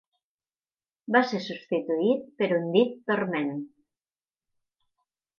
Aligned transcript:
Va 1.15 1.19
ser 1.31 1.41
substituït 1.47 2.23
per 2.41 2.47
Undead 2.55 2.95
Torment. 3.11 3.53